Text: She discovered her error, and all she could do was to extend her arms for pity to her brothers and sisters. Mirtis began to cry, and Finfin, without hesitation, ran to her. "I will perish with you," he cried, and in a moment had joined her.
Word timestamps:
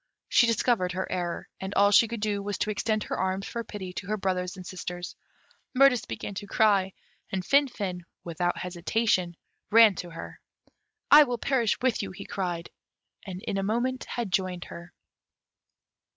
She 0.29 0.47
discovered 0.47 0.93
her 0.93 1.05
error, 1.11 1.47
and 1.59 1.75
all 1.75 1.91
she 1.91 2.07
could 2.07 2.21
do 2.21 2.41
was 2.41 2.57
to 2.57 2.71
extend 2.71 3.03
her 3.03 3.15
arms 3.19 3.45
for 3.45 3.63
pity 3.63 3.93
to 3.93 4.07
her 4.07 4.17
brothers 4.17 4.57
and 4.57 4.65
sisters. 4.65 5.15
Mirtis 5.75 6.07
began 6.07 6.33
to 6.33 6.47
cry, 6.47 6.93
and 7.31 7.45
Finfin, 7.45 8.03
without 8.23 8.57
hesitation, 8.57 9.37
ran 9.69 9.93
to 9.97 10.09
her. 10.09 10.39
"I 11.11 11.25
will 11.25 11.37
perish 11.37 11.79
with 11.83 12.01
you," 12.01 12.09
he 12.09 12.25
cried, 12.25 12.71
and 13.27 13.43
in 13.43 13.59
a 13.59 13.61
moment 13.61 14.05
had 14.05 14.31
joined 14.31 14.65
her. 14.65 14.91